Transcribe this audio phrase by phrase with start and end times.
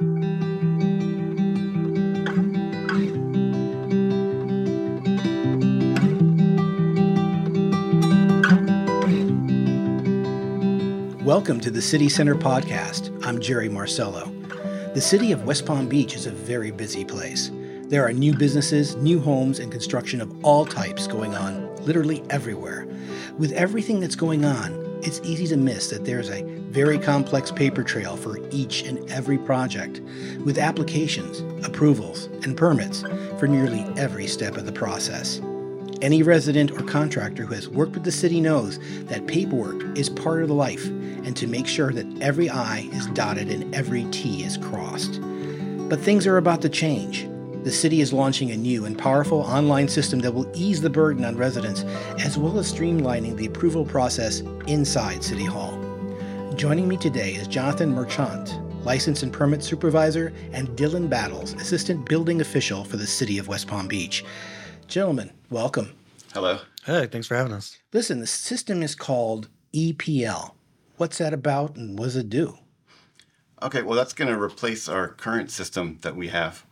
[0.00, 0.14] Welcome
[11.62, 13.10] to the City Center Podcast.
[13.26, 14.32] I'm Jerry Marcello.
[14.94, 17.50] The city of West Palm Beach is a very busy place.
[17.88, 22.86] There are new businesses, new homes, and construction of all types going on literally everywhere.
[23.36, 27.82] With everything that's going on, it's easy to miss that there's a very complex paper
[27.82, 30.00] trail for each and every project,
[30.44, 33.02] with applications, approvals, and permits
[33.38, 35.40] for nearly every step of the process.
[36.00, 40.42] Any resident or contractor who has worked with the city knows that paperwork is part
[40.42, 44.44] of the life and to make sure that every I is dotted and every T
[44.44, 45.20] is crossed.
[45.88, 47.27] But things are about to change.
[47.68, 51.22] The city is launching a new and powerful online system that will ease the burden
[51.22, 51.82] on residents
[52.18, 55.78] as well as streamlining the approval process inside City Hall.
[56.56, 62.40] Joining me today is Jonathan Merchant, License and Permit Supervisor, and Dylan Battles, Assistant Building
[62.40, 64.24] Official for the City of West Palm Beach.
[64.86, 65.92] Gentlemen, welcome.
[66.32, 66.60] Hello.
[66.86, 67.76] Hey, thanks for having us.
[67.92, 70.52] Listen, the system is called EPL.
[70.96, 72.56] What's that about and what does it do?
[73.60, 76.64] Okay, well, that's going to replace our current system that we have.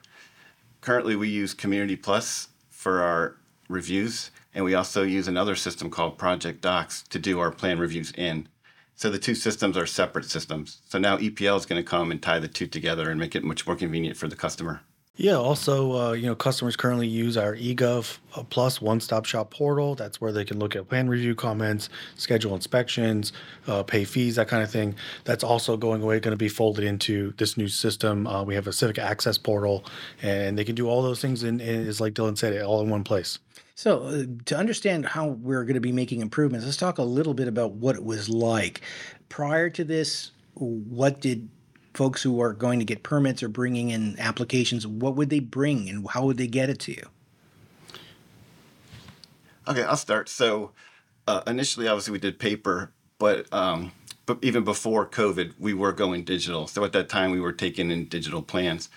[0.81, 3.37] Currently, we use Community Plus for our
[3.69, 8.49] reviews, and we also use another system called ProjectDox to do our plan reviews in.
[8.95, 10.81] So the two systems are separate systems.
[10.89, 13.45] So now EPL is going to come and tie the two together and make it
[13.45, 14.83] much more convenient for the customer.
[15.19, 15.37] Yeah.
[15.37, 19.95] Also, uh, you know, customers currently use our eGov uh, Plus one-stop shop portal.
[19.95, 23.33] That's where they can look at plan review comments, schedule inspections,
[23.67, 24.95] uh, pay fees, that kind of thing.
[25.25, 28.27] That's also going away, going to be folded into this new system.
[28.27, 29.87] Uh, we have a civic access portal,
[30.23, 31.43] and they can do all those things.
[31.43, 33.39] And is like Dylan said, all in one place.
[33.75, 37.35] So, uh, to understand how we're going to be making improvements, let's talk a little
[37.35, 38.83] bit about what it was like
[39.31, 40.33] prior to this.
[40.55, 41.51] What did
[41.97, 45.89] folks who are going to get permits or bringing in applications, what would they bring
[45.89, 47.07] and how would they get it to you?
[49.67, 50.29] Okay, I'll start.
[50.29, 50.73] So
[51.27, 53.93] uh, initially, obviously, we did paper, but um,
[54.27, 56.67] but even before COVID, we were going digital.
[56.67, 58.89] So at that time, we were taking in digital plans,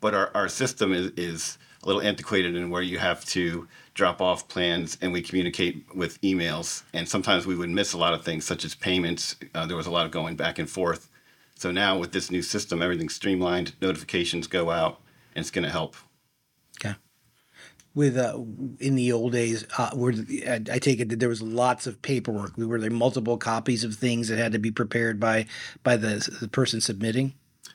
[0.00, 4.20] but our, our system is, is a little antiquated in where you have to drop
[4.20, 6.82] off plans and we communicate with emails.
[6.94, 9.36] And sometimes we would miss a lot of things, such as payments.
[9.54, 11.10] Uh, there was a lot of going back and forth.
[11.60, 14.98] So now with this new system, everything's streamlined, notifications go out,
[15.34, 15.94] and it's going to help.
[16.82, 16.94] Okay.
[17.94, 18.38] With uh,
[18.78, 20.14] in the old days, uh, where
[20.48, 22.56] I take it that there was lots of paperwork.
[22.56, 25.44] Were there multiple copies of things that had to be prepared by
[25.82, 27.34] by the, the person submitting?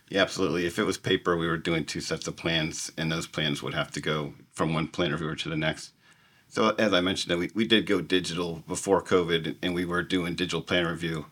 [0.10, 0.66] Yeah, absolutely.
[0.66, 3.76] If it was paper, we were doing two sets of plans, and those plans would
[3.76, 5.92] have to go from one plan reviewer to the next.
[6.48, 10.34] So as I mentioned, we, we did go digital before COVID, and we were doing
[10.34, 11.28] digital plan review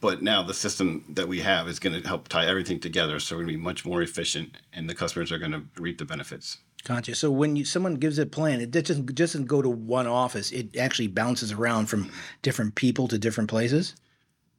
[0.00, 3.36] but now the system that we have is going to help tie everything together so
[3.36, 6.04] we're going to be much more efficient and the customers are going to reap the
[6.04, 6.58] benefits.
[6.84, 7.14] Gotcha.
[7.14, 10.52] So when you someone gives a plan it doesn't doesn't go to one office.
[10.52, 12.10] It actually bounces around from
[12.42, 13.96] different people to different places?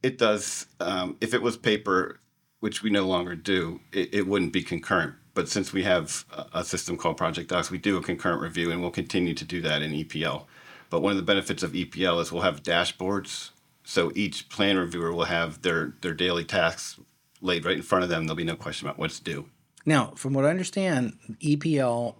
[0.03, 0.67] It does.
[0.79, 2.19] Um, if it was paper
[2.59, 5.15] which we no longer do it, it wouldn't be concurrent.
[5.33, 8.91] But since we have a system called ProjectDox we do a concurrent review and we'll
[8.91, 10.45] continue to do that in epl
[10.89, 13.51] but one of the benefits of epl is we'll have dashboards
[13.89, 16.99] so each plan reviewer will have their their daily tasks
[17.41, 18.25] laid right in front of them.
[18.25, 19.49] There'll be no question about what's due.
[19.83, 22.13] Now, from what I understand, EPL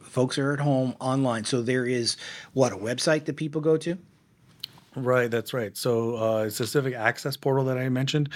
[0.00, 1.44] folks are at home online.
[1.44, 2.16] So there is
[2.54, 3.96] what a website that people go to.
[4.96, 5.76] Right, that's right.
[5.76, 8.28] So uh, it's a civic access portal that I mentioned.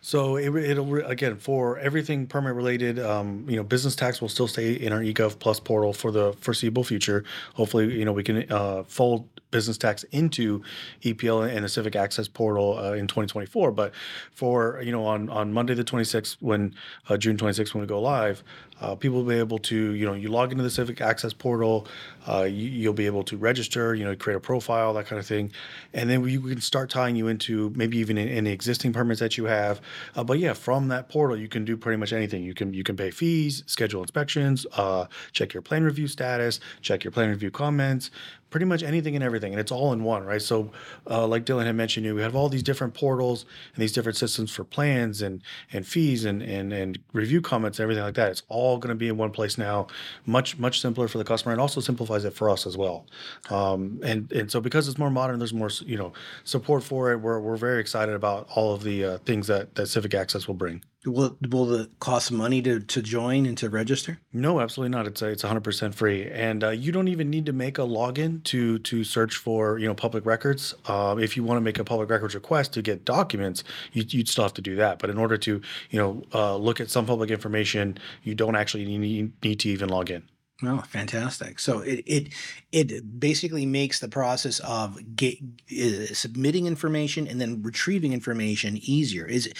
[0.00, 2.98] So it, it'll again for everything permit related.
[2.98, 6.32] Um, you know, business tax will still stay in our eGov Plus portal for the
[6.40, 7.22] foreseeable future.
[7.54, 10.62] Hopefully, you know we can uh, fold business tax into
[11.02, 13.70] EPL and the civic access portal uh, in 2024.
[13.70, 13.92] But
[14.32, 16.74] for you know on on Monday the 26th, when
[17.08, 18.42] uh, June 26th when we go live,
[18.82, 21.86] uh, people will be able to, you know, you log into the Civic Access portal,
[22.28, 25.26] uh, you, will be able to register, you know, create a profile, that kind of
[25.26, 25.52] thing,
[25.94, 29.44] and then we can start tying you into maybe even any existing permits that you
[29.44, 29.80] have.
[30.16, 32.42] Uh, but yeah, from that portal, you can do pretty much anything.
[32.42, 37.04] You can you can pay fees, schedule inspections, uh, check your plan review status, check
[37.04, 38.10] your plan review comments,
[38.52, 40.40] pretty much anything and everything, and it's all in one, right?
[40.40, 40.70] So,
[41.10, 44.16] uh, like Dylan had mentioned, you we have all these different portals and these different
[44.16, 48.30] systems for plans and and fees and and and review comments and everything like that.
[48.30, 49.88] It's all going to be in one place now,
[50.26, 53.06] much much simpler for the customer, and also simplifies it for us as well.
[53.50, 56.12] Um, and and so because it's more modern, there's more you know
[56.44, 57.16] support for it.
[57.16, 60.54] We're we're very excited about all of the uh, things that that Civic Access will
[60.54, 60.84] bring.
[61.04, 64.20] Will will it cost money to, to join and to register?
[64.32, 65.08] No, absolutely not.
[65.08, 68.44] It's a, it's 100% free, and uh, you don't even need to make a login
[68.44, 70.74] to to search for you know public records.
[70.86, 74.28] Uh, if you want to make a public records request to get documents, you, would
[74.28, 75.00] still have to do that.
[75.00, 75.60] But in order to
[75.90, 79.88] you know uh, look at some public information, you don't actually need, need to even
[79.88, 80.22] log in.
[80.64, 81.58] Oh, fantastic!
[81.58, 82.28] So it it
[82.70, 85.38] it basically makes the process of get,
[85.72, 89.26] uh, submitting information and then retrieving information easier.
[89.26, 89.52] Is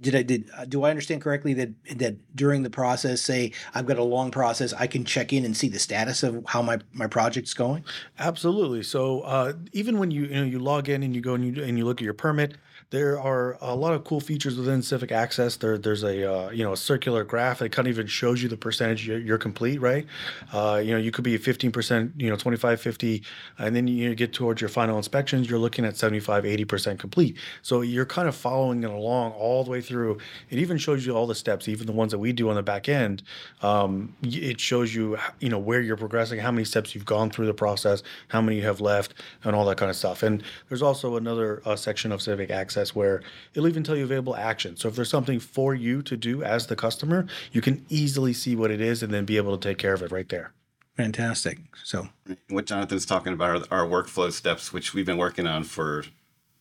[0.00, 3.86] did I did uh, do I understand correctly that that during the process, say I've
[3.86, 6.78] got a long process, I can check in and see the status of how my
[6.92, 7.84] my project's going?
[8.18, 8.82] Absolutely.
[8.82, 11.62] So uh, even when you you know you log in and you go and you
[11.62, 12.56] and you look at your permit
[12.92, 15.56] there are a lot of cool features within Civic Access.
[15.56, 18.50] There, there's a uh, you know a circular graph that kind of even shows you
[18.50, 20.06] the percentage you're, you're complete, right?
[20.52, 23.22] Uh, you know, you could be 15%, you know, 25, 50,
[23.58, 27.36] and then you get towards your final inspections, you're looking at 75, 80% complete.
[27.62, 30.18] So you're kind of following it along all the way through.
[30.50, 32.62] It even shows you all the steps, even the ones that we do on the
[32.62, 33.22] back end.
[33.62, 37.46] Um, it shows you, you know, where you're progressing, how many steps you've gone through
[37.46, 39.14] the process, how many you have left,
[39.44, 40.22] and all that kind of stuff.
[40.22, 43.22] And there's also another uh, section of Civic Access where
[43.54, 44.76] it'll even tell you available action.
[44.76, 48.56] So if there's something for you to do as the customer, you can easily see
[48.56, 50.52] what it is and then be able to take care of it right there.
[50.96, 51.58] Fantastic.
[51.84, 52.08] So
[52.50, 56.04] what Jonathan's talking about are our workflow steps, which we've been working on for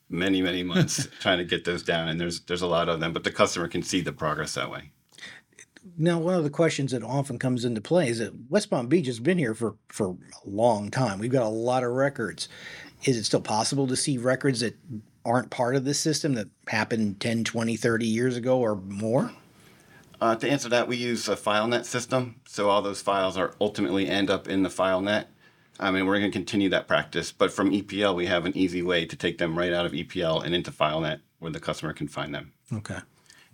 [0.09, 2.07] many, many months, trying to get those down.
[2.07, 4.71] And there's there's a lot of them, but the customer can see the progress that
[4.71, 4.91] way.
[5.97, 9.07] Now, one of the questions that often comes into play is that West Palm Beach
[9.07, 11.17] has been here for, for a long time.
[11.17, 12.47] We've got a lot of records.
[13.03, 14.77] Is it still possible to see records that
[15.25, 19.31] aren't part of this system that happened 10, 20, 30 years ago or more?
[20.21, 22.39] Uh, to answer that, we use a FileNet system.
[22.45, 25.25] So all those files are ultimately end up in the FileNet.
[25.79, 28.83] I mean, we're going to continue that practice, but from EPL, we have an easy
[28.83, 32.07] way to take them right out of EPL and into FileNet where the customer can
[32.07, 32.51] find them.
[32.71, 32.99] Okay.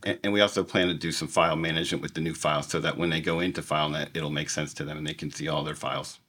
[0.03, 2.81] And, and we also plan to do some file management with the new files so
[2.81, 5.47] that when they go into FileNet, it'll make sense to them and they can see
[5.47, 6.19] all their files.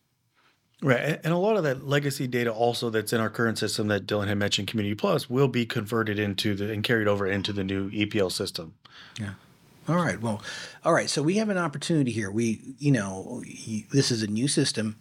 [0.81, 1.21] Right.
[1.25, 4.29] And a lot of that legacy data also that's in our current system that Dylan
[4.29, 7.91] had mentioned, Community Plus, will be converted into the and carried over into the new
[7.91, 8.75] EPL system.
[9.19, 9.33] Yeah.
[9.89, 10.21] All right.
[10.21, 10.43] Well,
[10.85, 11.09] all right.
[11.09, 12.31] So we have an opportunity here.
[12.31, 13.43] We, you know,
[13.91, 14.97] this is a new system.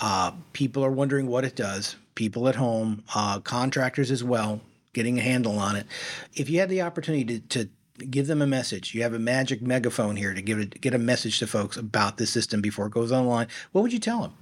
[0.00, 1.96] Uh, people are wondering what it does.
[2.16, 4.60] People at home, uh, contractors as well,
[4.92, 5.86] getting a handle on it.
[6.34, 9.62] If you had the opportunity to, to give them a message, you have a magic
[9.62, 12.92] megaphone here to give it, get a message to folks about the system before it
[12.92, 13.46] goes online.
[13.72, 14.34] What would you tell them?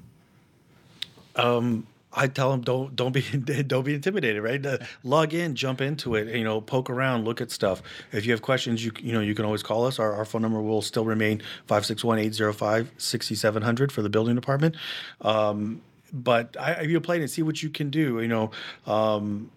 [1.37, 3.23] um, I tell them don't don't be
[3.67, 4.65] don't be intimidated, right?
[4.65, 7.83] Uh, log in, jump into it, you know, poke around, look at stuff.
[8.13, 9.99] If you have questions, you you know you can always call us.
[9.99, 14.77] Our, our phone number will still remain 561-805-6700 for the building department.
[15.21, 15.83] Um,
[16.13, 18.21] but I, you play it and see what you can do.
[18.21, 18.51] You know,
[18.87, 19.51] um,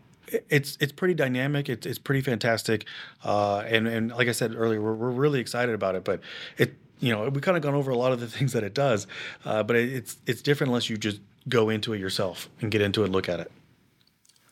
[0.49, 1.69] it's it's pretty dynamic.
[1.69, 2.85] It's it's pretty fantastic,
[3.23, 6.03] uh, and and like I said earlier, we're, we're really excited about it.
[6.03, 6.21] But
[6.57, 8.73] it you know we kind of gone over a lot of the things that it
[8.73, 9.05] does,
[9.45, 12.81] uh, but it, it's it's different unless you just go into it yourself and get
[12.81, 13.51] into it and look at it.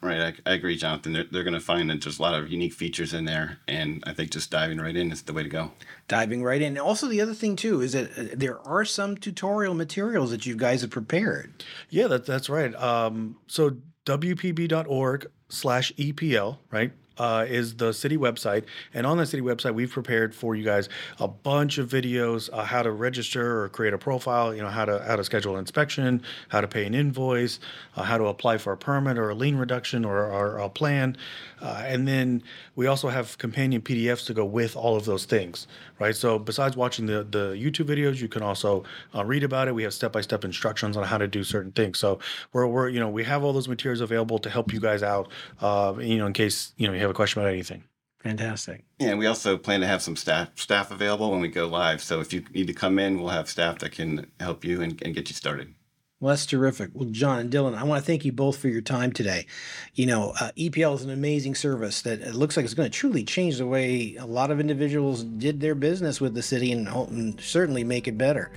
[0.01, 1.13] Right, I, I agree, Jonathan.
[1.13, 4.03] They're, they're going to find that there's a lot of unique features in there, and
[4.05, 5.71] I think just diving right in is the way to go.
[6.07, 6.77] Diving right in.
[6.77, 10.55] Also, the other thing too is that uh, there are some tutorial materials that you
[10.55, 11.63] guys have prepared.
[11.89, 12.75] Yeah, that, that's right.
[12.75, 16.91] Um, so wpb.org slash EPL, right?
[17.17, 18.65] Uh, is the city website.
[18.93, 20.89] And on the city website, we've prepared for you guys
[21.19, 24.85] a bunch of videos, uh, how to register or create a profile, you know, how
[24.85, 27.59] to how to schedule an inspection, how to pay an invoice,
[27.95, 31.17] uh, how to apply for a permit or a lien reduction or, or a plan.
[31.61, 32.43] Uh, and then
[32.75, 35.67] we also have companion PDFs to go with all of those things,
[35.99, 36.15] right?
[36.15, 38.83] So besides watching the, the YouTube videos, you can also
[39.15, 39.73] uh, read about it.
[39.73, 41.97] We have step-by-step instructions on how to do certain things.
[41.97, 42.19] So
[42.51, 45.29] we're, we're, you know, we have all those materials available to help you guys out,
[45.61, 47.83] uh, you know, in case, you know, you have a question about anything.
[48.19, 48.83] Fantastic.
[48.99, 52.01] Yeah, we also plan to have some staff staff available when we go live.
[52.01, 54.99] So if you need to come in, we'll have staff that can help you and,
[55.03, 55.75] and get you started.
[56.19, 56.89] Well, that's terrific.
[56.93, 59.45] Well, John and Dylan, I want to thank you both for your time today.
[59.93, 62.97] You know, uh, EPL is an amazing service that it looks like it's going to
[62.97, 66.87] truly change the way a lot of individuals did their business with the city and,
[66.87, 68.49] and certainly make it better.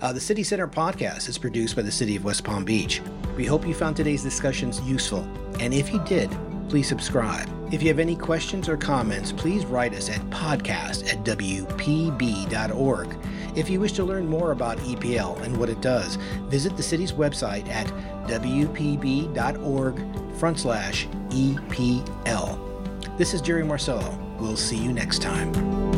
[0.00, 3.02] Uh, the City Center podcast is produced by the City of West Palm Beach.
[3.36, 5.26] We hope you found today's discussions useful,
[5.58, 6.30] and if you did,
[6.70, 7.48] please subscribe.
[7.72, 13.16] If you have any questions or comments, please write us at podcast at wpb.org.
[13.56, 16.14] If you wish to learn more about EPL and what it does,
[16.48, 17.88] visit the city's website at
[18.28, 20.00] wpb.org
[20.36, 23.18] front slash EPL.
[23.18, 24.16] This is Jerry Marcello.
[24.38, 25.89] We'll see you next time.